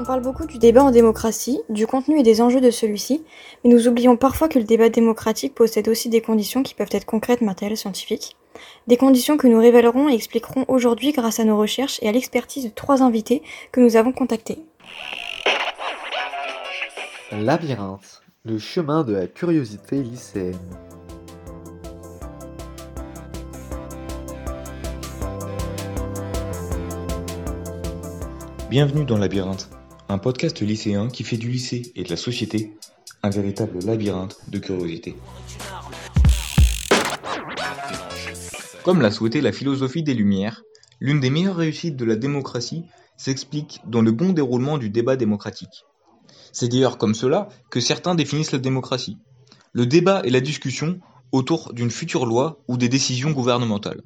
On 0.00 0.04
parle 0.04 0.20
beaucoup 0.20 0.46
du 0.46 0.58
débat 0.58 0.84
en 0.84 0.92
démocratie, 0.92 1.60
du 1.68 1.88
contenu 1.88 2.20
et 2.20 2.22
des 2.22 2.40
enjeux 2.40 2.60
de 2.60 2.70
celui-ci, 2.70 3.24
mais 3.64 3.70
nous 3.70 3.88
oublions 3.88 4.16
parfois 4.16 4.48
que 4.48 4.60
le 4.60 4.64
débat 4.64 4.90
démocratique 4.90 5.56
possède 5.56 5.88
aussi 5.88 6.08
des 6.08 6.20
conditions 6.20 6.62
qui 6.62 6.74
peuvent 6.74 6.86
être 6.92 7.04
concrètes, 7.04 7.40
matérielles, 7.40 7.76
scientifiques. 7.76 8.36
Des 8.86 8.96
conditions 8.96 9.36
que 9.36 9.48
nous 9.48 9.58
révélerons 9.58 10.08
et 10.08 10.14
expliquerons 10.14 10.64
aujourd'hui 10.68 11.10
grâce 11.10 11.40
à 11.40 11.44
nos 11.44 11.58
recherches 11.58 11.98
et 12.00 12.08
à 12.08 12.12
l'expertise 12.12 12.66
de 12.66 12.70
trois 12.70 13.02
invités 13.02 13.42
que 13.72 13.80
nous 13.80 13.96
avons 13.96 14.12
contactés. 14.12 14.62
Labyrinthe, 17.32 18.22
le 18.44 18.58
chemin 18.60 19.02
de 19.02 19.14
la 19.14 19.26
curiosité 19.26 20.00
lycéenne. 20.04 20.56
Bienvenue 28.70 29.06
dans 29.06 29.16
Labyrinthe, 29.16 29.70
un 30.10 30.16
podcast 30.16 30.60
lycéen 30.62 31.08
qui 31.08 31.22
fait 31.22 31.36
du 31.36 31.50
lycée 31.50 31.92
et 31.94 32.02
de 32.02 32.08
la 32.08 32.16
société 32.16 32.72
un 33.22 33.30
véritable 33.30 33.80
labyrinthe 33.84 34.38
de 34.48 34.58
curiosité. 34.58 35.14
Comme 38.84 39.02
l'a 39.02 39.10
souhaité 39.10 39.40
la 39.40 39.52
philosophie 39.52 40.02
des 40.02 40.14
Lumières, 40.14 40.62
l'une 41.00 41.20
des 41.20 41.28
meilleures 41.28 41.56
réussites 41.56 41.96
de 41.96 42.04
la 42.06 42.16
démocratie 42.16 42.84
s'explique 43.16 43.80
dans 43.86 44.00
le 44.00 44.12
bon 44.12 44.32
déroulement 44.32 44.78
du 44.78 44.88
débat 44.88 45.16
démocratique. 45.16 45.84
C'est 46.52 46.68
d'ailleurs 46.68 46.96
comme 46.96 47.14
cela 47.14 47.48
que 47.70 47.80
certains 47.80 48.14
définissent 48.14 48.52
la 48.52 48.58
démocratie. 48.58 49.18
Le 49.72 49.84
débat 49.84 50.22
et 50.24 50.30
la 50.30 50.40
discussion 50.40 51.00
autour 51.32 51.74
d'une 51.74 51.90
future 51.90 52.24
loi 52.24 52.60
ou 52.68 52.78
des 52.78 52.88
décisions 52.88 53.32
gouvernementales. 53.32 54.02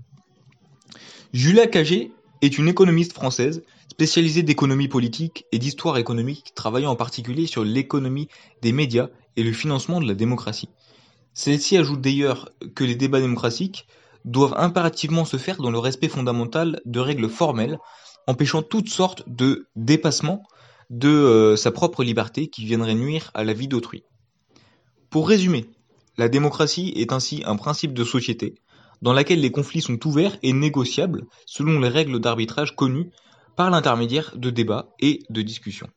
Julia 1.33 1.67
Cagé 1.67 2.11
est 2.43 2.59
une 2.59 2.69
économiste 2.69 3.13
française 3.13 3.63
spécialisée 3.91 4.43
d'économie 4.43 4.89
politique 4.89 5.47
et 5.53 5.59
d'histoire 5.59 5.97
économique 5.97 6.53
travaillant 6.55 6.91
en 6.91 6.97
particulier 6.97 7.47
sur 7.47 7.65
l'économie 7.65 8.29
des 8.61 8.73
médias 8.73 9.09
et 9.37 9.45
le 9.45 9.53
financement 9.53 10.01
de 10.01 10.09
la 10.09 10.15
démocratie. 10.15 10.69
Celle-ci 11.35 11.79
ajoute 11.79 12.01
d'ailleurs 12.01 12.51
que 12.75 12.85
les 12.85 12.97
débats 12.97 13.21
démocratiques 13.21 13.87
doivent 14.25 14.55
impérativement 14.57 15.25
se 15.25 15.37
faire 15.37 15.57
dans 15.57 15.71
le 15.71 15.79
respect 15.79 16.09
fondamental 16.09 16.81
de 16.85 17.01
règles 17.01 17.29
formelles, 17.29 17.79
empêchant 18.27 18.63
toutes 18.63 18.89
sortes 18.89 19.25
de 19.27 19.69
dépassements 19.77 20.43
de 20.91 21.09
euh, 21.09 21.57
sa 21.57 21.71
propre 21.71 22.05
liberté 22.05 22.49
qui 22.49 22.65
viendraient 22.65 22.95
nuire 22.95 23.31
à 23.35 23.45
la 23.45 23.53
vie 23.53 23.69
d'autrui. 23.69 24.05
Pour 25.11 25.29
résumer, 25.29 25.71
la 26.19 26.29
démocratie 26.29 26.93
est 26.97 27.13
ainsi 27.13 27.43
un 27.47 27.57
principe 27.57 27.95
de 27.95 28.05
société 28.05 28.57
dans 29.03 29.13
laquelle 29.13 29.41
les 29.41 29.51
conflits 29.51 29.83
sont 29.83 30.07
ouverts 30.07 30.39
et 30.43 30.53
négociables 30.53 31.27
selon 31.45 31.81
les 31.81 31.89
règles 31.89 32.21
d'arbitrage 32.21 32.75
connues 32.75 33.11
par 33.57 33.71
l'intermédiaire 33.71 34.33
de 34.37 34.51
débats 34.51 34.95
et 35.01 35.21
de 35.29 35.43
discussions. 35.43 35.89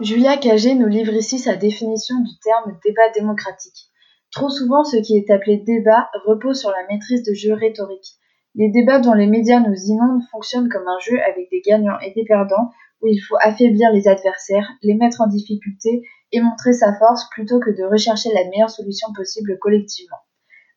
Julia 0.00 0.36
Cagé 0.36 0.74
nous 0.74 0.88
livre 0.88 1.12
ici 1.12 1.38
sa 1.38 1.54
définition 1.56 2.16
du 2.20 2.32
terme 2.42 2.78
débat 2.84 3.10
démocratique. 3.14 3.90
Trop 4.32 4.48
souvent, 4.48 4.82
ce 4.82 4.96
qui 4.96 5.16
est 5.16 5.30
appelé 5.30 5.58
débat 5.58 6.08
repose 6.26 6.58
sur 6.58 6.70
la 6.70 6.86
maîtrise 6.90 7.22
de 7.22 7.34
jeux 7.34 7.54
rhétoriques. 7.54 8.18
Les 8.56 8.70
débats 8.70 9.00
dont 9.00 9.14
les 9.14 9.26
médias 9.26 9.60
nous 9.60 9.74
inondent 9.74 10.22
fonctionnent 10.30 10.68
comme 10.68 10.86
un 10.86 10.98
jeu 11.00 11.20
avec 11.22 11.48
des 11.50 11.60
gagnants 11.60 11.98
et 12.00 12.12
des 12.12 12.24
perdants 12.24 12.70
où 13.02 13.06
il 13.06 13.18
faut 13.18 13.36
affaiblir 13.40 13.92
les 13.92 14.08
adversaires, 14.08 14.68
les 14.82 14.94
mettre 14.94 15.20
en 15.20 15.26
difficulté 15.26 16.02
et 16.32 16.40
montrer 16.40 16.72
sa 16.72 16.96
force 16.98 17.28
plutôt 17.30 17.60
que 17.60 17.70
de 17.70 17.84
rechercher 17.84 18.30
la 18.32 18.44
meilleure 18.50 18.70
solution 18.70 19.08
possible 19.14 19.58
collectivement. 19.60 20.18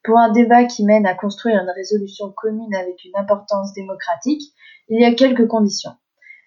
Pour 0.07 0.19
un 0.19 0.31
débat 0.31 0.63
qui 0.63 0.85
mène 0.85 1.05
à 1.05 1.15
construire 1.15 1.61
une 1.61 1.69
résolution 1.69 2.31
commune 2.31 2.73
avec 2.73 3.03
une 3.03 3.17
importance 3.17 3.73
démocratique, 3.73 4.41
il 4.87 5.01
y 5.01 5.03
a 5.03 5.13
quelques 5.13 5.49
conditions. 5.49 5.91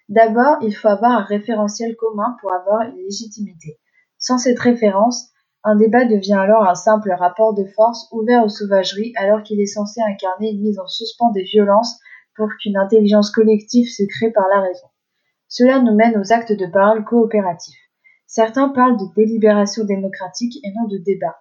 D'abord, 0.09 0.57
il 0.63 0.75
faut 0.75 0.87
avoir 0.87 1.11
un 1.11 1.23
référentiel 1.23 1.95
commun 1.95 2.35
pour 2.41 2.51
avoir 2.53 2.81
une 2.81 2.97
légitimité. 2.97 3.79
Sans 4.17 4.39
cette 4.39 4.57
référence, 4.57 5.29
un 5.63 5.75
débat 5.75 6.05
devient 6.05 6.39
alors 6.39 6.67
un 6.67 6.73
simple 6.73 7.11
rapport 7.11 7.53
de 7.53 7.65
force 7.75 8.07
ouvert 8.11 8.43
aux 8.43 8.49
sauvageries 8.49 9.13
alors 9.15 9.43
qu'il 9.43 9.61
est 9.61 9.67
censé 9.67 10.01
incarner 10.01 10.49
une 10.49 10.63
mise 10.63 10.79
en 10.79 10.87
suspens 10.87 11.29
des 11.29 11.43
violences 11.43 11.99
pour 12.35 12.47
qu'une 12.59 12.77
intelligence 12.77 13.29
collective 13.29 13.87
se 13.87 14.01
crée 14.07 14.31
par 14.31 14.47
la 14.47 14.61
raison. 14.61 14.87
Cela 15.49 15.79
nous 15.83 15.93
mène 15.93 16.17
aux 16.17 16.33
actes 16.33 16.51
de 16.51 16.65
parole 16.65 17.05
coopératifs. 17.05 17.77
Certains 18.25 18.69
parlent 18.69 18.97
de 18.97 19.05
délibération 19.15 19.83
démocratique 19.83 20.57
et 20.63 20.73
non 20.73 20.87
de 20.87 20.97
débat. 20.97 21.35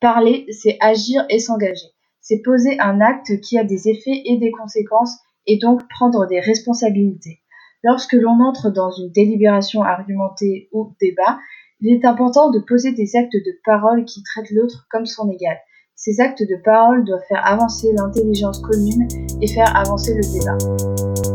Parler, 0.00 0.46
c'est 0.50 0.76
agir 0.80 1.24
et 1.28 1.40
s'engager. 1.40 1.88
C'est 2.20 2.40
poser 2.42 2.78
un 2.78 3.00
acte 3.00 3.40
qui 3.40 3.58
a 3.58 3.64
des 3.64 3.88
effets 3.88 4.22
et 4.24 4.38
des 4.38 4.52
conséquences 4.52 5.18
et 5.46 5.58
donc 5.58 5.80
prendre 5.88 6.26
des 6.26 6.38
responsabilités. 6.38 7.40
Lorsque 7.82 8.12
l'on 8.12 8.38
entre 8.40 8.70
dans 8.70 8.92
une 8.92 9.10
délibération 9.10 9.82
argumentée 9.82 10.68
ou 10.72 10.94
débat, 11.00 11.38
il 11.80 11.92
est 11.92 12.04
important 12.04 12.50
de 12.50 12.60
poser 12.60 12.92
des 12.92 13.16
actes 13.16 13.32
de 13.32 13.60
parole 13.64 14.04
qui 14.04 14.22
traitent 14.22 14.50
l'autre 14.52 14.86
comme 14.90 15.06
son 15.06 15.30
égal. 15.30 15.56
Ces 15.96 16.20
actes 16.20 16.42
de 16.42 16.62
parole 16.64 17.04
doivent 17.04 17.26
faire 17.28 17.44
avancer 17.44 17.92
l'intelligence 17.92 18.60
commune 18.60 19.08
et 19.40 19.48
faire 19.48 19.76
avancer 19.76 20.14
le 20.14 20.22
débat. 20.32 21.27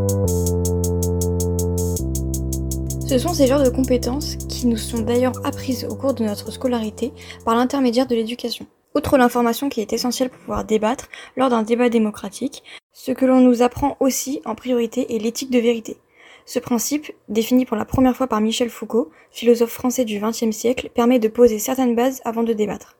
Ce 3.14 3.20
sont 3.20 3.32
ces 3.32 3.46
genres 3.46 3.62
de 3.62 3.70
compétences 3.70 4.34
qui 4.48 4.66
nous 4.66 4.76
sont 4.76 5.02
d'ailleurs 5.02 5.40
apprises 5.46 5.86
au 5.88 5.94
cours 5.94 6.14
de 6.14 6.24
notre 6.24 6.50
scolarité 6.50 7.12
par 7.44 7.54
l'intermédiaire 7.54 8.08
de 8.08 8.16
l'éducation. 8.16 8.66
Outre 8.96 9.16
l'information 9.16 9.68
qui 9.68 9.80
est 9.80 9.92
essentielle 9.92 10.30
pour 10.30 10.40
pouvoir 10.40 10.64
débattre 10.64 11.08
lors 11.36 11.48
d'un 11.48 11.62
débat 11.62 11.90
démocratique, 11.90 12.64
ce 12.92 13.12
que 13.12 13.24
l'on 13.24 13.40
nous 13.40 13.62
apprend 13.62 13.96
aussi 14.00 14.42
en 14.44 14.56
priorité 14.56 15.14
est 15.14 15.20
l'éthique 15.20 15.52
de 15.52 15.60
vérité. 15.60 15.96
Ce 16.44 16.58
principe, 16.58 17.12
défini 17.28 17.64
pour 17.64 17.76
la 17.76 17.84
première 17.84 18.16
fois 18.16 18.26
par 18.26 18.40
Michel 18.40 18.68
Foucault, 18.68 19.12
philosophe 19.30 19.70
français 19.70 20.04
du 20.04 20.18
XXe 20.18 20.50
siècle, 20.50 20.90
permet 20.92 21.20
de 21.20 21.28
poser 21.28 21.60
certaines 21.60 21.94
bases 21.94 22.20
avant 22.24 22.42
de 22.42 22.52
débattre. 22.52 22.96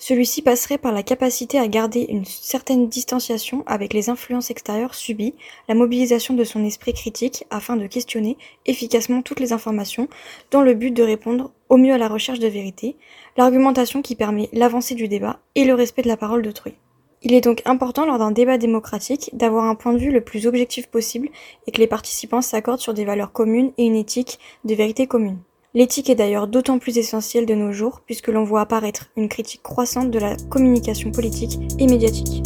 Celui-ci 0.00 0.42
passerait 0.42 0.78
par 0.78 0.92
la 0.92 1.02
capacité 1.02 1.58
à 1.58 1.66
garder 1.66 2.06
une 2.08 2.24
certaine 2.24 2.88
distanciation 2.88 3.64
avec 3.66 3.92
les 3.92 4.10
influences 4.10 4.50
extérieures 4.50 4.94
subies, 4.94 5.34
la 5.68 5.74
mobilisation 5.74 6.34
de 6.34 6.44
son 6.44 6.64
esprit 6.64 6.94
critique 6.94 7.44
afin 7.50 7.76
de 7.76 7.88
questionner 7.88 8.38
efficacement 8.64 9.22
toutes 9.22 9.40
les 9.40 9.52
informations 9.52 10.08
dans 10.52 10.62
le 10.62 10.74
but 10.74 10.92
de 10.92 11.02
répondre 11.02 11.50
au 11.68 11.76
mieux 11.76 11.92
à 11.92 11.98
la 11.98 12.06
recherche 12.06 12.38
de 12.38 12.46
vérité, 12.46 12.96
l'argumentation 13.36 14.00
qui 14.00 14.14
permet 14.14 14.48
l'avancée 14.52 14.94
du 14.94 15.08
débat 15.08 15.40
et 15.56 15.64
le 15.64 15.74
respect 15.74 16.02
de 16.02 16.08
la 16.08 16.16
parole 16.16 16.42
d'autrui. 16.42 16.74
Il 17.22 17.34
est 17.34 17.40
donc 17.40 17.62
important 17.64 18.06
lors 18.06 18.18
d'un 18.18 18.30
débat 18.30 18.56
démocratique 18.56 19.30
d'avoir 19.32 19.64
un 19.64 19.74
point 19.74 19.92
de 19.92 19.98
vue 19.98 20.12
le 20.12 20.20
plus 20.20 20.46
objectif 20.46 20.86
possible 20.86 21.28
et 21.66 21.72
que 21.72 21.80
les 21.80 21.88
participants 21.88 22.40
s'accordent 22.42 22.78
sur 22.78 22.94
des 22.94 23.04
valeurs 23.04 23.32
communes 23.32 23.72
et 23.76 23.86
une 23.86 23.96
éthique 23.96 24.38
de 24.64 24.76
vérité 24.76 25.08
commune. 25.08 25.38
L'éthique 25.74 26.08
est 26.08 26.14
d'ailleurs 26.14 26.48
d'autant 26.48 26.78
plus 26.78 26.96
essentielle 26.96 27.44
de 27.44 27.54
nos 27.54 27.72
jours 27.72 28.00
puisque 28.06 28.28
l'on 28.28 28.42
voit 28.42 28.62
apparaître 28.62 29.10
une 29.18 29.28
critique 29.28 29.62
croissante 29.62 30.10
de 30.10 30.18
la 30.18 30.34
communication 30.48 31.10
politique 31.10 31.58
et 31.78 31.86
médiatique. 31.86 32.42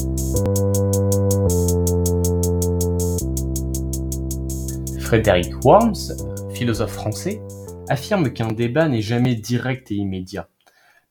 Frédéric 4.98 5.52
Worms, 5.64 6.16
philosophe 6.52 6.90
français, 6.90 7.40
affirme 7.88 8.32
qu'un 8.32 8.48
débat 8.48 8.88
n'est 8.88 9.02
jamais 9.02 9.36
direct 9.36 9.92
et 9.92 9.94
immédiat, 9.94 10.48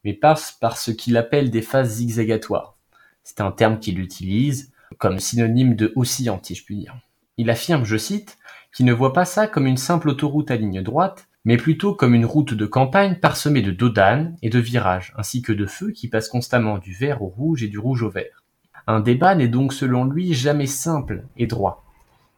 mais 0.04 0.14
passe 0.14 0.52
par 0.52 0.78
ce 0.78 0.92
qu'il 0.92 1.16
appelle 1.16 1.50
des 1.50 1.62
phases 1.62 1.96
zigzagatoires. 1.96 2.76
C'est 3.24 3.40
un 3.40 3.52
terme 3.52 3.80
qu'il 3.80 4.00
utilise 4.00 4.74
comme 4.98 5.20
synonyme 5.20 5.76
de 5.76 5.94
oscillant, 5.96 6.42
si 6.44 6.56
je 6.56 6.66
puis 6.66 6.76
dire. 6.76 6.94
Il 7.38 7.50
affirme, 7.50 7.86
je 7.86 7.96
cite, 7.96 8.38
qu'il 8.76 8.86
ne 8.86 8.94
voit 8.94 9.14
pas 9.14 9.24
ça 9.24 9.48
comme 9.48 9.66
une 9.66 9.78
simple 9.78 10.10
autoroute 10.10 10.52
à 10.52 10.58
ligne 10.58 10.82
droite, 10.82 11.30
mais 11.46 11.58
plutôt 11.58 11.94
comme 11.94 12.14
une 12.14 12.26
route 12.26 12.54
de 12.54 12.66
campagne 12.66 13.16
parsemée 13.16 13.62
de 13.62 13.72
dodanes 13.72 14.36
et 14.42 14.50
de 14.50 14.60
virages, 14.60 15.14
ainsi 15.18 15.42
que 15.42 15.54
de 15.54 15.66
feux 15.66 15.92
qui 15.92 16.08
passent 16.08 16.30
constamment 16.30 16.78
du 16.78 16.94
vert 16.94 17.22
au 17.22 17.28
rouge 17.28 17.64
et 17.64 17.68
du 17.68 17.80
rouge 17.80 18.04
au 18.04 18.10
vert. 18.10 18.44
Un 18.88 19.00
débat 19.00 19.36
n'est 19.36 19.48
donc 19.48 19.74
selon 19.74 20.06
lui 20.06 20.34
jamais 20.34 20.68
simple 20.68 21.26
et 21.38 21.48
droit. 21.48 21.84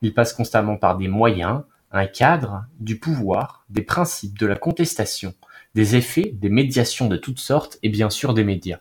Il 0.01 0.13
passe 0.13 0.33
constamment 0.33 0.77
par 0.77 0.97
des 0.97 1.07
moyens, 1.07 1.63
un 1.91 2.07
cadre, 2.07 2.65
du 2.79 2.99
pouvoir, 2.99 3.65
des 3.69 3.83
principes, 3.83 4.37
de 4.37 4.47
la 4.47 4.55
contestation, 4.55 5.33
des 5.75 5.95
effets, 5.95 6.33
des 6.33 6.49
médiations 6.49 7.07
de 7.07 7.17
toutes 7.17 7.39
sortes 7.39 7.77
et 7.83 7.89
bien 7.89 8.09
sûr 8.09 8.33
des 8.33 8.43
médias. 8.43 8.79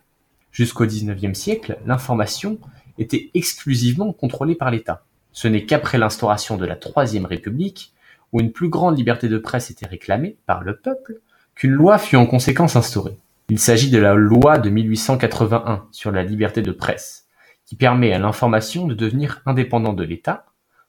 Jusqu'au 0.51 0.87
XIXe 0.87 1.39
siècle, 1.39 1.79
l'information 1.87 2.59
était 2.99 3.31
exclusivement 3.35 4.13
contrôlée 4.13 4.55
par 4.55 4.71
l'État. 4.71 5.05
Ce 5.33 5.49
n'est 5.49 5.65
qu'après 5.65 5.99
l'instauration 5.99 6.57
de 6.57 6.67
la 6.67 6.77
Troisième 6.77 7.25
République 7.25 7.93
où 8.33 8.41
une 8.41 8.53
plus 8.53 8.69
grande 8.69 8.97
liberté 8.97 9.29
de 9.29 9.39
presse 9.39 9.71
était 9.71 9.87
réclamée 9.87 10.37
par 10.47 10.63
le 10.63 10.77
peuple, 10.77 11.21
qu'une 11.55 11.73
loi 11.73 11.99
fut 11.99 12.17
en 12.17 12.27
conséquence 12.27 12.77
instaurée. 12.77 13.19
Il 13.49 13.59
s'agit 13.59 13.91
de 13.91 13.99
la 13.99 14.15
loi 14.15 14.59
de 14.59 14.71
1881 14.71 15.87
sur 15.91 16.11
la 16.11 16.23
liberté 16.23 16.63
de 16.63 16.73
presse, 16.73 17.27
qui 17.67 17.77
permet 17.77 18.13
à 18.13 18.19
l'information 18.19 18.87
de 18.87 18.95
devenir 18.95 19.43
indépendante 19.47 19.97
de 19.97 20.05
l'État, 20.05 20.47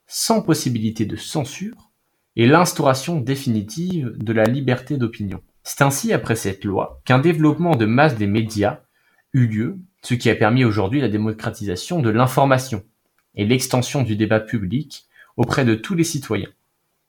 sans 0.08 0.42
possibilité 0.42 1.06
de 1.06 1.16
censure, 1.16 1.90
et 2.36 2.48
l'instauration 2.48 3.20
définitive 3.20 4.14
de 4.18 4.34
la 4.34 4.46
liberté 4.46 4.98
d'opinion. 4.98 5.42
C'est 5.64 5.82
ainsi 5.82 6.14
après 6.14 6.36
cette 6.36 6.66
loi 6.66 7.02
qu'un 7.06 7.20
développement 7.20 7.76
de 7.76 7.86
masse 7.86 8.16
des 8.16 8.28
médias 8.28 8.80
eut 9.34 9.48
lieu, 9.48 9.78
ce 10.02 10.14
qui 10.14 10.30
a 10.30 10.36
permis 10.36 10.66
aujourd'hui 10.66 11.02
la 11.02 11.10
démocratisation 11.10 12.02
de 12.02 12.10
l'information 12.10 12.84
et 13.36 13.46
l'extension 13.46 14.04
du 14.04 14.16
débat 14.16 14.40
public 14.40 15.08
auprès 15.38 15.66
de 15.66 15.76
tous 15.76 15.96
les 15.96 16.04
citoyens. 16.04 16.50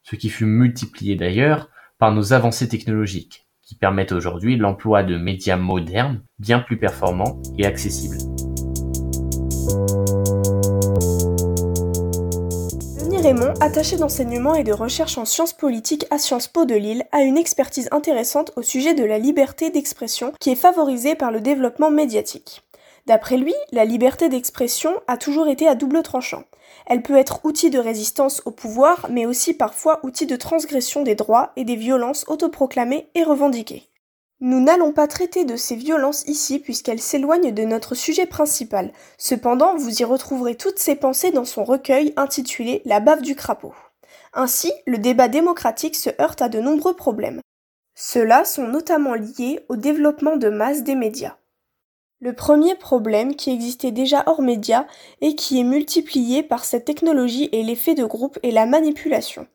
Ce 0.05 0.15
qui 0.15 0.29
fut 0.29 0.45
multiplié 0.45 1.15
d'ailleurs 1.15 1.69
par 1.97 2.13
nos 2.13 2.31
avancées 2.31 2.69
technologiques, 2.69 3.47
qui 3.61 3.75
permettent 3.75 4.11
aujourd'hui 4.11 4.55
l'emploi 4.55 5.03
de 5.03 5.17
médias 5.17 5.57
modernes, 5.57 6.23
bien 6.39 6.59
plus 6.59 6.77
performants 6.77 7.41
et 7.57 7.65
accessibles. 7.65 8.17
Raymond, 13.25 13.55
attaché 13.59 13.97
d'enseignement 13.97 14.53
et 14.53 14.63
de 14.63 14.71
recherche 14.71 15.17
en 15.17 15.25
sciences 15.25 15.53
politiques 15.53 16.05
à 16.11 16.19
Sciences 16.19 16.47
Po 16.47 16.65
de 16.65 16.75
Lille, 16.75 17.05
a 17.11 17.23
une 17.23 17.37
expertise 17.37 17.89
intéressante 17.91 18.51
au 18.55 18.61
sujet 18.61 18.93
de 18.93 19.03
la 19.03 19.17
liberté 19.17 19.71
d'expression 19.71 20.31
qui 20.39 20.51
est 20.51 20.55
favorisée 20.55 21.15
par 21.15 21.31
le 21.31 21.41
développement 21.41 21.89
médiatique. 21.89 22.61
D'après 23.05 23.37
lui, 23.37 23.53
la 23.71 23.85
liberté 23.85 24.29
d'expression 24.29 24.99
a 25.07 25.17
toujours 25.17 25.47
été 25.47 25.67
à 25.67 25.75
double 25.75 26.01
tranchant. 26.01 26.43
Elle 26.87 27.03
peut 27.03 27.17
être 27.17 27.41
outil 27.43 27.69
de 27.69 27.77
résistance 27.77 28.41
au 28.45 28.51
pouvoir, 28.51 29.07
mais 29.11 29.25
aussi 29.25 29.53
parfois 29.53 30.03
outil 30.03 30.25
de 30.25 30.35
transgression 30.35 31.03
des 31.03 31.15
droits 31.15 31.51
et 31.55 31.65
des 31.65 31.75
violences 31.75 32.25
autoproclamées 32.27 33.07
et 33.13 33.23
revendiquées. 33.23 33.89
Nous 34.41 34.59
n'allons 34.59 34.91
pas 34.91 35.07
traiter 35.07 35.45
de 35.45 35.55
ces 35.55 35.75
violences 35.75 36.23
ici 36.27 36.59
puisqu'elles 36.59 37.01
s'éloignent 37.01 37.53
de 37.53 37.63
notre 37.63 37.95
sujet 37.95 38.25
principal. 38.25 38.91
Cependant, 39.17 39.75
vous 39.75 40.01
y 40.01 40.03
retrouverez 40.03 40.55
toutes 40.55 40.79
ces 40.79 40.95
pensées 40.95 41.31
dans 41.31 41.45
son 41.45 41.63
recueil 41.63 42.13
intitulé 42.17 42.81
La 42.85 42.99
bave 42.99 43.21
du 43.21 43.35
crapaud. 43.35 43.73
Ainsi, 44.33 44.73
le 44.85 44.97
débat 44.97 45.29
démocratique 45.29 45.95
se 45.95 46.09
heurte 46.19 46.41
à 46.41 46.49
de 46.49 46.59
nombreux 46.59 46.95
problèmes. 46.95 47.39
Ceux-là 47.95 48.43
sont 48.43 48.67
notamment 48.67 49.13
liés 49.13 49.61
au 49.69 49.77
développement 49.77 50.35
de 50.35 50.49
masse 50.49 50.83
des 50.83 50.95
médias. 50.95 51.37
Le 52.21 52.33
premier 52.33 52.75
problème 52.75 53.35
qui 53.35 53.51
existait 53.51 53.91
déjà 53.91 54.23
hors 54.25 54.41
médias 54.41 54.87
et 55.19 55.35
qui 55.35 55.59
est 55.59 55.65
multiplié 55.65 56.43
par 56.43 56.63
cette 56.63 56.85
technologie 56.85 57.49
est 57.51 57.61
l'effet 57.61 57.93
de 57.93 58.05
groupe 58.05 58.39
et 58.41 58.51
la 58.51 58.65
manipulation. 58.65 59.47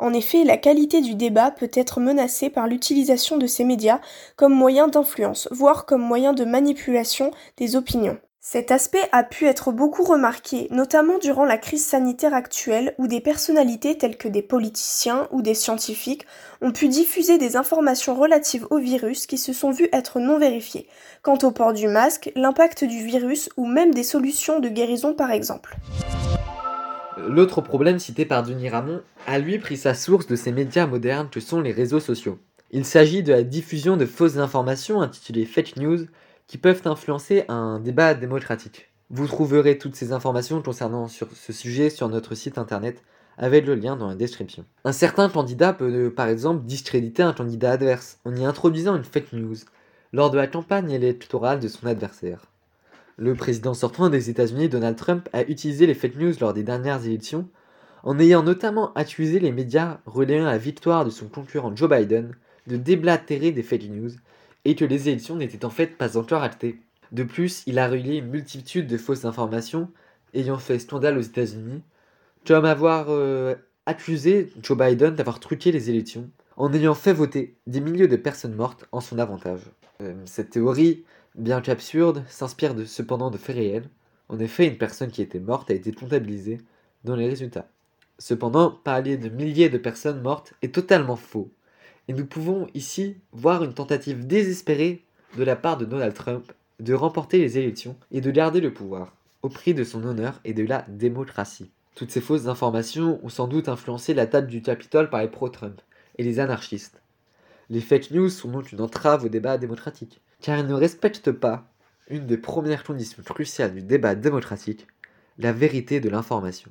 En 0.00 0.12
effet, 0.12 0.42
la 0.44 0.56
qualité 0.56 1.00
du 1.00 1.14
débat 1.14 1.52
peut 1.52 1.70
être 1.72 2.00
menacée 2.00 2.50
par 2.50 2.66
l'utilisation 2.66 3.36
de 3.36 3.46
ces 3.46 3.64
médias 3.64 4.00
comme 4.36 4.52
moyen 4.52 4.88
d'influence, 4.88 5.48
voire 5.52 5.86
comme 5.86 6.02
moyen 6.02 6.32
de 6.32 6.44
manipulation 6.44 7.30
des 7.56 7.76
opinions. 7.76 8.18
Cet 8.50 8.70
aspect 8.70 9.06
a 9.12 9.24
pu 9.24 9.44
être 9.44 9.72
beaucoup 9.72 10.04
remarqué, 10.04 10.68
notamment 10.70 11.18
durant 11.18 11.44
la 11.44 11.58
crise 11.58 11.84
sanitaire 11.84 12.32
actuelle 12.32 12.94
où 12.96 13.06
des 13.06 13.20
personnalités 13.20 13.98
telles 13.98 14.16
que 14.16 14.26
des 14.26 14.40
politiciens 14.40 15.28
ou 15.32 15.42
des 15.42 15.52
scientifiques 15.52 16.24
ont 16.62 16.72
pu 16.72 16.88
diffuser 16.88 17.36
des 17.36 17.56
informations 17.56 18.14
relatives 18.14 18.66
au 18.70 18.78
virus 18.78 19.26
qui 19.26 19.36
se 19.36 19.52
sont 19.52 19.70
vues 19.70 19.90
être 19.92 20.18
non 20.18 20.38
vérifiées, 20.38 20.88
quant 21.20 21.36
au 21.42 21.50
port 21.50 21.74
du 21.74 21.88
masque, 21.88 22.32
l'impact 22.36 22.84
du 22.84 23.04
virus 23.04 23.50
ou 23.58 23.66
même 23.66 23.92
des 23.92 24.02
solutions 24.02 24.60
de 24.60 24.70
guérison 24.70 25.12
par 25.12 25.30
exemple. 25.30 25.76
L'autre 27.18 27.60
problème 27.60 27.98
cité 27.98 28.24
par 28.24 28.44
Denis 28.44 28.70
Ramon 28.70 29.02
a 29.26 29.38
lui 29.38 29.58
pris 29.58 29.76
sa 29.76 29.92
source 29.92 30.26
de 30.26 30.36
ces 30.36 30.52
médias 30.52 30.86
modernes 30.86 31.28
que 31.30 31.40
sont 31.40 31.60
les 31.60 31.72
réseaux 31.72 32.00
sociaux. 32.00 32.38
Il 32.70 32.86
s'agit 32.86 33.22
de 33.22 33.32
la 33.32 33.42
diffusion 33.42 33.98
de 33.98 34.06
fausses 34.06 34.38
informations 34.38 35.02
intitulées 35.02 35.44
fake 35.44 35.76
news 35.76 36.06
qui 36.48 36.58
peuvent 36.58 36.82
influencer 36.86 37.44
un 37.48 37.78
débat 37.78 38.14
démocratique. 38.14 38.90
Vous 39.10 39.26
trouverez 39.26 39.78
toutes 39.78 39.94
ces 39.94 40.12
informations 40.12 40.60
concernant 40.60 41.06
ce 41.06 41.52
sujet 41.52 41.90
sur 41.90 42.08
notre 42.08 42.34
site 42.34 42.58
internet 42.58 43.02
avec 43.36 43.66
le 43.66 43.74
lien 43.74 43.96
dans 43.96 44.08
la 44.08 44.16
description. 44.16 44.64
Un 44.84 44.92
certain 44.92 45.28
candidat 45.28 45.72
peut 45.72 46.12
par 46.14 46.26
exemple 46.28 46.64
discréditer 46.64 47.22
un 47.22 47.32
candidat 47.32 47.72
adverse 47.72 48.18
en 48.24 48.34
y 48.34 48.44
introduisant 48.44 48.96
une 48.96 49.04
fake 49.04 49.32
news 49.34 49.56
lors 50.12 50.30
de 50.30 50.38
la 50.38 50.46
campagne 50.46 50.90
électorale 50.90 51.60
de 51.60 51.68
son 51.68 51.86
adversaire. 51.86 52.46
Le 53.16 53.34
président 53.34 53.74
sortant 53.74 54.08
des 54.08 54.30
États-Unis, 54.30 54.68
Donald 54.68 54.96
Trump, 54.96 55.28
a 55.32 55.42
utilisé 55.42 55.86
les 55.86 55.94
fake 55.94 56.16
news 56.16 56.32
lors 56.40 56.54
des 56.54 56.62
dernières 56.62 57.04
élections, 57.04 57.48
en 58.04 58.18
ayant 58.18 58.42
notamment 58.42 58.92
accusé 58.94 59.38
les 59.38 59.52
médias 59.52 59.98
relayant 60.06 60.46
la 60.46 60.58
victoire 60.58 61.04
de 61.04 61.10
son 61.10 61.26
concurrent 61.26 61.74
Joe 61.74 61.90
Biden 61.90 62.34
de 62.66 62.76
déblatérer 62.76 63.50
des 63.50 63.62
fake 63.62 63.90
news 63.90 64.10
et 64.64 64.74
que 64.74 64.84
les 64.84 65.08
élections 65.08 65.36
n'étaient 65.36 65.64
en 65.64 65.70
fait 65.70 65.96
pas 65.98 66.16
encore 66.16 66.42
actées. 66.42 66.80
De 67.12 67.22
plus, 67.22 67.62
il 67.66 67.78
a 67.78 67.88
relayé 67.88 68.18
une 68.18 68.28
multitude 68.28 68.86
de 68.86 68.98
fausses 68.98 69.24
informations 69.24 69.90
ayant 70.34 70.58
fait 70.58 70.78
scandale 70.78 71.16
aux 71.16 71.22
États-Unis, 71.22 71.82
comme 72.46 72.64
avoir 72.64 73.06
euh, 73.08 73.54
accusé 73.86 74.52
Joe 74.62 74.76
Biden 74.76 75.14
d'avoir 75.14 75.40
truqué 75.40 75.72
les 75.72 75.90
élections 75.90 76.30
en 76.56 76.72
ayant 76.72 76.94
fait 76.94 77.12
voter 77.12 77.56
des 77.66 77.80
milliers 77.80 78.08
de 78.08 78.16
personnes 78.16 78.54
mortes 78.54 78.86
en 78.92 79.00
son 79.00 79.18
avantage. 79.18 79.70
Euh, 80.02 80.14
cette 80.26 80.50
théorie 80.50 81.04
bien 81.38 81.60
qu'absurde, 81.60 82.24
s'inspire 82.28 82.74
de, 82.74 82.84
cependant 82.84 83.30
de 83.30 83.38
faits 83.38 83.56
réels. 83.56 83.88
En 84.28 84.38
effet, 84.38 84.66
une 84.66 84.76
personne 84.76 85.10
qui 85.10 85.22
était 85.22 85.40
morte 85.40 85.70
a 85.70 85.74
été 85.74 85.92
comptabilisée 85.92 86.58
dans 87.04 87.16
les 87.16 87.28
résultats. 87.28 87.68
Cependant, 88.18 88.70
parler 88.70 89.16
de 89.16 89.28
milliers 89.28 89.68
de 89.68 89.78
personnes 89.78 90.20
mortes 90.20 90.52
est 90.62 90.74
totalement 90.74 91.16
faux. 91.16 91.50
Et 92.08 92.14
nous 92.14 92.26
pouvons 92.26 92.66
ici 92.74 93.16
voir 93.32 93.62
une 93.62 93.74
tentative 93.74 94.26
désespérée 94.26 95.04
de 95.36 95.44
la 95.44 95.56
part 95.56 95.76
de 95.76 95.84
Donald 95.84 96.14
Trump 96.14 96.52
de 96.80 96.94
remporter 96.94 97.38
les 97.38 97.58
élections 97.58 97.96
et 98.10 98.20
de 98.20 98.30
garder 98.30 98.60
le 98.60 98.72
pouvoir, 98.72 99.14
au 99.42 99.48
prix 99.48 99.74
de 99.74 99.84
son 99.84 100.02
honneur 100.04 100.40
et 100.44 100.54
de 100.54 100.64
la 100.64 100.86
démocratie. 100.88 101.70
Toutes 101.94 102.10
ces 102.10 102.20
fausses 102.20 102.46
informations 102.46 103.20
ont 103.22 103.28
sans 103.28 103.46
doute 103.46 103.68
influencé 103.68 104.14
la 104.14 104.26
table 104.26 104.46
du 104.46 104.62
Capitole 104.62 105.10
par 105.10 105.20
les 105.20 105.28
pro-Trump 105.28 105.80
et 106.16 106.22
les 106.22 106.40
anarchistes. 106.40 107.02
Les 107.68 107.80
fake 107.80 108.12
news 108.12 108.30
sont 108.30 108.50
donc 108.50 108.72
une 108.72 108.80
entrave 108.80 109.24
au 109.24 109.28
débat 109.28 109.58
démocratique 109.58 110.20
car 110.40 110.58
il 110.58 110.66
ne 110.66 110.74
respecte 110.74 111.32
pas 111.32 111.68
une 112.08 112.26
des 112.26 112.38
premières 112.38 112.84
conditions 112.84 113.22
cruciales 113.22 113.74
du 113.74 113.82
débat 113.82 114.14
démocratique, 114.14 114.86
la 115.38 115.52
vérité 115.52 116.00
de 116.00 116.08
l'information. 116.08 116.70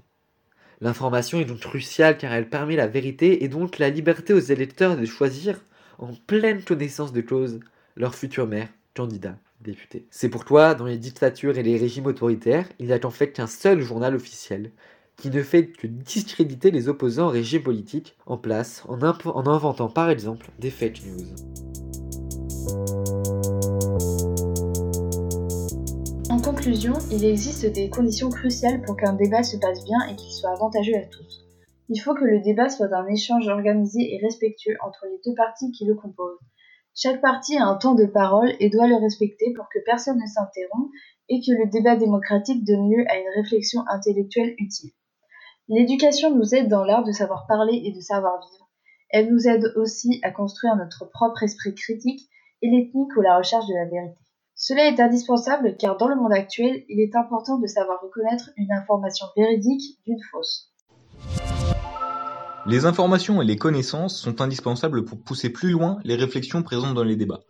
L'information 0.80 1.40
est 1.40 1.46
donc 1.46 1.60
cruciale 1.60 2.18
car 2.18 2.34
elle 2.34 2.50
permet 2.50 2.76
la 2.76 2.88
vérité 2.88 3.44
et 3.44 3.48
donc 3.48 3.80
la 3.80 3.90
liberté 3.90 4.34
aux 4.34 4.40
électeurs 4.40 4.96
de 4.96 5.06
choisir, 5.06 5.60
en 5.98 6.14
pleine 6.28 6.62
connaissance 6.62 7.14
de 7.14 7.22
cause, 7.22 7.60
leur 7.96 8.14
futur 8.14 8.46
maire, 8.46 8.70
candidat, 8.96 9.38
député. 9.62 10.06
C'est 10.12 10.30
pourquoi, 10.30 10.76
dans 10.76 10.86
les 10.86 10.98
dictatures 10.98 11.58
et 11.58 11.64
les 11.64 11.78
régimes 11.78 12.06
autoritaires, 12.06 12.68
il 12.80 12.88
n'y 12.88 12.94
a 12.94 13.00
en 13.04 13.10
fait 13.10 13.32
qu'un 13.32 13.48
seul 13.48 13.82
journal 13.82 14.16
officiel, 14.16 14.72
qui 15.16 15.32
ne 15.32 15.42
fait 15.42 15.68
que 15.68 15.88
discréditer 15.88 16.70
les 16.70 16.90
opposants 16.90 17.28
au 17.28 17.32
régime 17.32 17.64
politique 17.64 18.16
en 18.28 18.38
place 18.38 18.84
en, 18.88 19.00
en 19.02 19.48
inventant 19.48 19.90
par 19.90 20.12
exemple 20.12 20.48
des 20.60 20.70
fake 20.70 21.02
news. 21.08 21.26
Il 26.69 27.24
existe 27.24 27.66
des 27.66 27.90
conditions 27.90 28.30
cruciales 28.30 28.81
pour 28.81 28.98
qu'un 28.98 29.14
débat 29.14 29.42
se 29.42 29.56
passe 29.56 29.86
bien 29.86 30.00
et 30.10 30.18
qu'il 30.18 30.34
soit 30.34 30.52
avantageux 30.52 30.98
à 30.98 31.06
tous. 31.06 31.46
Il 31.88 31.98
faut 31.98 32.14
que 32.14 32.25
le 32.25 32.42
débat 32.42 32.68
soit 32.68 32.94
un 32.94 33.08
échange 33.08 33.48
organisé 33.48 34.14
et 34.14 34.19
respectueux 34.22 34.76
entre 34.86 35.06
les 35.06 35.18
deux 35.26 35.33
parties 35.33 35.71
qui 35.71 35.86
le 35.86 35.95
composent. 35.95 36.42
Chaque 36.94 37.21
partie 37.21 37.57
a 37.57 37.66
un 37.66 37.76
temps 37.76 37.95
de 37.95 38.06
parole 38.06 38.54
et 38.59 38.69
doit 38.69 38.88
le 38.88 38.97
respecter 38.97 39.54
pour 39.56 39.69
que 39.74 39.80
personne 39.86 40.19
ne 40.19 40.26
s'interrompe 40.26 40.92
et 41.30 41.40
que 41.40 41.54
le 41.54 41.69
débat 41.69 41.95
démocratique 41.95 42.66
donne 42.66 42.92
lieu 42.92 43.06
à 43.07 43.18
une 43.18 43.42
réflexion 43.42 43.86
intellectuelle 43.88 44.54
utile. 44.57 44.92
L'éducation 45.69 46.36
nous 46.36 46.54
aide 46.54 46.68
dans 46.68 46.83
l'art 46.83 47.06
de 47.06 47.14
savoir 47.14 47.45
parler 47.47 47.81
et 47.86 47.94
de 47.94 48.02
savoir 48.02 48.42
vivre. 48.42 48.69
Elle 49.12 49.31
nous 49.31 49.47
aide 49.47 49.71
aussi 49.78 50.19
à 50.21 50.31
construire 50.31 50.76
notre 50.76 51.06
propre 51.06 51.44
esprit 51.44 51.74
critique 51.76 52.28
et 52.62 52.69
l'ethnique 52.69 53.16
ou 53.16 53.21
la 53.21 53.38
recherche 53.38 53.68
de 53.68 53.74
la 53.74 53.86
vérité. 53.86 54.27
Cela 54.59 54.87
est 54.87 54.99
indispensable 54.99 55.78
car 55.78 55.97
dans 55.97 56.07
le 56.07 56.16
monde 56.16 56.33
actuel, 56.33 56.83
il 56.90 56.99
est 56.99 57.16
important 57.16 57.59
de 57.59 57.68
savoir 57.68 57.99
reconnaître 58.02 58.49
une 58.57 58.71
information 58.71 59.28
véridique 59.37 59.99
d'une 60.04 60.18
fausse. 60.31 60.71
Les 62.66 62.85
informations 62.85 63.40
et 63.40 63.45
les 63.45 63.56
connaissances 63.56 64.19
sont 64.19 64.42
indispensables 64.42 65.06
pour 65.06 65.21
pousser 65.21 65.52
plus 65.52 65.69
loin 65.69 65.99
les 66.04 66.16
réflexions 66.16 66.64
présentes 66.64 66.95
dans 66.95 67.04
les 67.04 67.16
débats. 67.16 67.42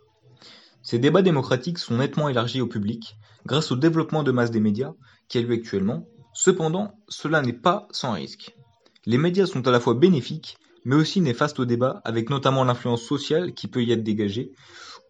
Ces 0.82 0.98
débats 0.98 1.22
démocratiques 1.22 1.78
sont 1.78 1.96
nettement 1.96 2.28
élargis 2.28 2.60
au 2.60 2.66
public 2.66 3.16
grâce 3.46 3.72
au 3.72 3.76
développement 3.76 4.22
de 4.22 4.30
masse 4.30 4.50
des 4.50 4.60
médias 4.60 4.92
qui 5.28 5.38
a 5.38 5.40
lieu 5.40 5.54
actuellement. 5.54 6.04
Cependant, 6.34 6.92
cela 7.08 7.40
n'est 7.40 7.54
pas 7.54 7.88
sans 7.90 8.12
risque. 8.12 8.54
Les 9.06 9.16
médias 9.16 9.46
sont 9.46 9.66
à 9.66 9.70
la 9.70 9.80
fois 9.80 9.94
bénéfiques 9.94 10.58
mais 10.84 10.96
aussi 10.96 11.20
néfastes 11.20 11.58
au 11.58 11.64
débat 11.64 12.00
avec 12.04 12.30
notamment 12.30 12.64
l'influence 12.64 13.02
sociale 13.02 13.52
qui 13.54 13.66
peut 13.66 13.82
y 13.82 13.92
être 13.92 14.02
dégagée 14.02 14.52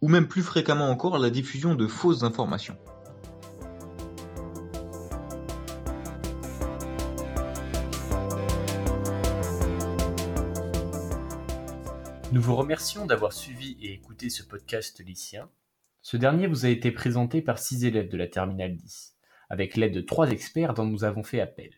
ou 0.01 0.09
même 0.09 0.29
plus 0.29 0.43
fréquemment 0.43 0.91
encore 0.91 1.19
la 1.19 1.31
diffusion 1.31 1.75
de 1.75 1.87
fausses 1.87 2.23
informations. 2.23 2.77
Nous 12.31 12.43
vous 12.43 12.57
remercions 12.57 13.07
d'avoir 13.07 13.33
suivi 13.33 13.79
et 13.81 13.93
écouté 13.95 14.29
ce 14.29 14.43
podcast 14.43 15.01
lycéen. 15.01 15.49
Ce 16.03 16.17
dernier 16.17 16.47
vous 16.47 16.67
a 16.67 16.69
été 16.69 16.91
présenté 16.91 17.41
par 17.41 17.59
six 17.59 17.85
élèves 17.85 18.11
de 18.11 18.17
la 18.17 18.29
Terminale 18.29 18.77
10, 18.77 19.17
avec 19.49 19.77
l'aide 19.77 19.95
de 19.95 20.03
trois 20.03 20.31
experts 20.31 20.75
dont 20.75 20.85
nous 20.85 21.05
avons 21.05 21.23
fait 21.23 21.41
appel. 21.41 21.71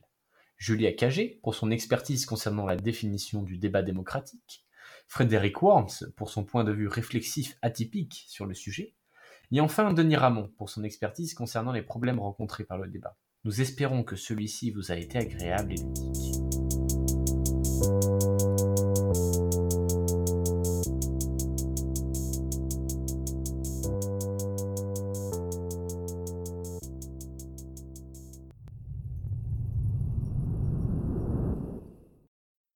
Julia 0.59 0.93
Cagé, 0.93 1.39
pour 1.43 1.55
son 1.55 1.71
expertise 1.71 2.27
concernant 2.27 2.67
la 2.67 2.77
définition 2.77 3.43
du 3.43 3.59
débat 3.59 3.83
démocratique, 3.83 4.67
Frédéric 5.11 5.61
Worms 5.61 6.13
pour 6.15 6.31
son 6.31 6.45
point 6.45 6.63
de 6.63 6.71
vue 6.71 6.87
réflexif 6.87 7.59
atypique 7.63 8.27
sur 8.29 8.47
le 8.47 8.55
sujet, 8.55 8.95
et 9.51 9.61
enfin 9.61 9.93
Denis 9.93 10.15
Ramon 10.15 10.53
pour 10.57 10.71
son 10.71 10.85
expertise 10.85 11.35
concernant 11.35 11.73
les 11.73 11.83
problèmes 11.83 12.21
rencontrés 12.21 12.63
par 12.63 12.79
le 12.79 12.87
débat. 12.87 13.19
Nous 13.43 13.61
espérons 13.61 14.05
que 14.05 14.15
celui-ci 14.15 14.71
vous 14.71 14.93
a 14.93 14.95
été 14.95 15.19
agréable 15.19 15.73
et 15.73 15.83
ludique. 15.83 16.37